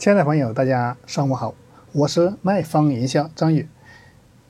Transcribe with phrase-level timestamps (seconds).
[0.00, 1.54] 亲爱的朋友，大家上午好，
[1.92, 3.68] 我是卖方营销张宇。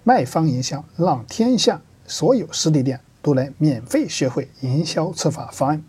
[0.04, 5.82] 卖方营销让天下所有实体店都能免费学会营销策划方案。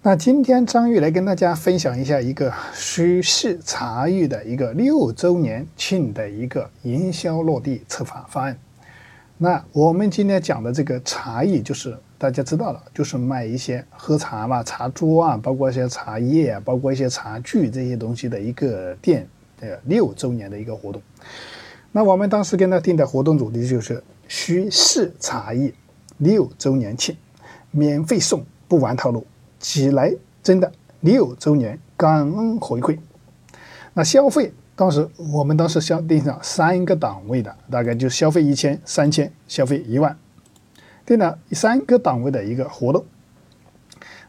[0.00, 8.58] 那今天张玉来跟大家分享一下一个徐氏茶艺的一个六周年庆的一个营销落地策划方案。
[9.44, 11.94] 那我们今天讲的这个茶艺就是。
[12.16, 19.28] 大家知道了，就是卖一些喝茶嘛，茶桌啊，包括一些茶叶啊，包括一些茶具这些东西的一个店
[19.60, 21.02] 的六周年的一个活动。
[21.92, 25.74] 那我们当时跟他定的活动主题就是“徐氏茶艺
[26.16, 27.14] 六周年庆，
[27.70, 29.26] 免费送，不玩套路，
[29.58, 30.10] 起来
[30.42, 32.96] 真的六周年感恩回馈”。
[33.92, 40.16] 那消费当时我们当时消定上三个档位的，大概就消费一千、三千，消费一万。
[41.06, 43.04] 定了三个档位的一个活动，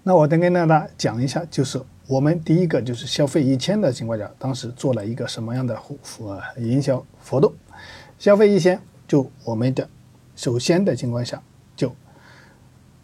[0.03, 7.53] 那我再跟大家讲一下，就是我们第一个就是消费一千的情况下，当时做了一个什么样的活呃营销活动？
[8.19, 9.89] 消费一千，就我们的
[10.35, 11.41] 首先的情况下，
[11.77, 11.89] 就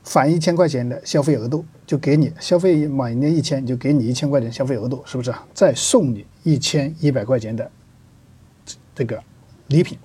[0.04, 5.34] 返一千块钱的消费额度，就给你消费满年一千，就给你一千块钱消费额度，是不是？
[5.54, 7.72] 再送你一千一百块钱的
[8.96, 9.22] 这个
[9.68, 9.98] 礼品。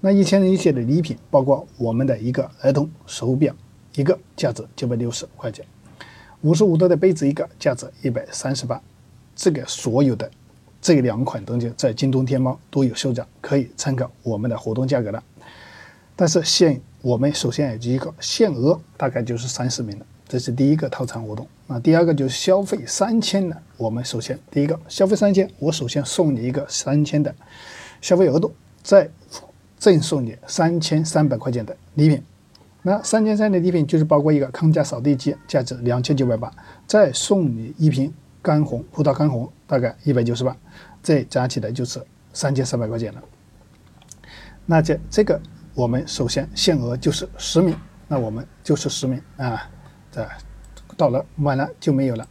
[0.00, 3.54] 那一千一些的礼品，包括我们的一个儿童手表，
[3.94, 5.64] 一个价值九百六十块钱；
[6.40, 8.82] 五十五度的杯子一个，价值一百三十八。
[9.36, 10.28] 这个所有的
[10.80, 15.22] 这两款东西在京东、天猫都有售价，可以参考我们的活动价格的。
[16.16, 21.46] 但是限我们首先有一个限额，大概就是三十名的，这是第一个套餐活动。
[21.66, 27.34] 那第二个就是消费三千的，我们首先第一个消费三千，我首先送你一个三千的
[28.00, 28.50] 消费额度，
[28.82, 29.06] 再。
[29.76, 32.22] 赠送你三千三百块钱的礼品，
[32.82, 36.48] 那三千三的礼品就是包括一个康佳扫地机，价值两千九百八，
[36.86, 40.56] 再送你一瓶干红葡萄干红，大概一百九十八，
[41.02, 42.00] 这加起来就是
[42.32, 43.20] 三千三百块钱了。
[44.64, 45.42] 那这这个
[45.74, 47.74] 我们首先限额就是十名，
[48.06, 49.68] 那我们就是十名啊，
[50.12, 50.24] 这
[50.96, 52.24] 到了满了就没有了。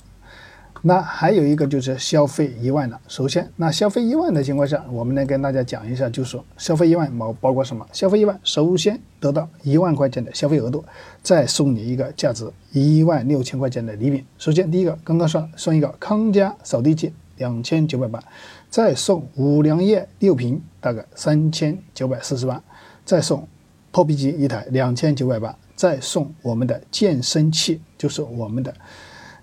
[0.84, 7.86] 那还有一个就是消费一万了，首先，那消费一万的情况下，我们来跟大家讲一下，就是说消费一万包包括什么？
[7.92, 10.84] 消费一万，首先得到一万块钱的消费额度，
[11.22, 14.26] 再送你一个价值一万六千块钱的礼品。
[14.40, 18.20] 首先，第一个刚刚说送一个康佳扫地机两千九百八，
[18.68, 22.60] 再送五粮液六瓶，大概三千九百四十八，
[23.06, 23.48] 再送
[23.92, 28.72] 破壁机一台两千九百八，再送我们的健身器，就是我们的。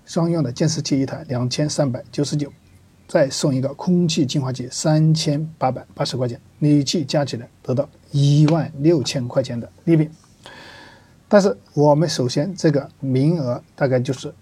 [0.05, 2.49] 商用的健身器一台两千三百九十九，
[3.09, 10.09] 再送一个空气净化器三千八百八十块钱，累计加起来得到一万六千块钱的礼品。
[11.27, 14.33] 但是我们首先这个名额大概就是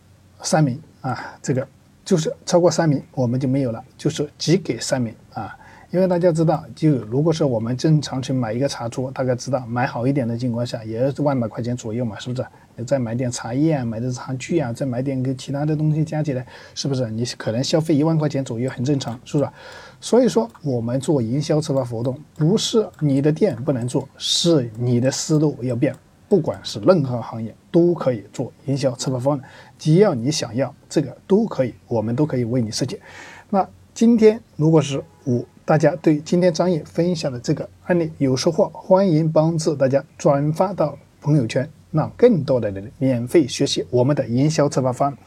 [0.43, 1.67] 三名啊，这个
[2.05, 5.57] 就是超过三名我们就没有了，就是只给三名啊。
[5.89, 12.45] 因为大家知道，就如果是我们正常去买一个茶桌，大概知道买好一点的情况下，也是万把块钱左右嘛，是不是？
[12.75, 16.45] 你再买点茶叶啊，买点茶具啊，再买点个其他的东西加起来，
[16.75, 17.09] 是不是？
[17.09, 19.49] 你可能消费一万块钱左右很正常，是不是？
[20.01, 25.95] 所以说，我们做营销策划活动，不是你的店不能做，是你的思路要变。
[26.27, 29.43] 不管是任何行业，都可以做营销策划方案，
[29.79, 32.99] 只要你想要这个都可以，我们都可以为你设计。
[33.49, 35.45] 那今天如果是我。
[35.67, 45.17] 大家对今天张玉分享的这个案例有收获，欢迎帮助大家转发到朋友圈，让更多的人免费学习我们的营销策划方案。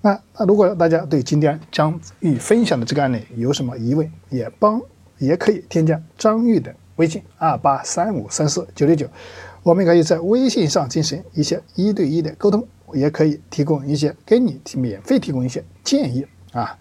[0.00, 4.80] 那那如果大家对今天张玉分享的这个案例有什么疑问，也帮
[5.18, 9.06] 也可以添加张玉的微信二八三五三四九六九，
[9.62, 16.78] 我们可以在微信上进行一些一对一的沟通，也可以提供一些给你免费提供一些建议啊。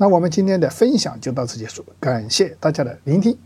[0.00, 3.36] 那我们今天的分享就到此结束，感谢大家的聆听。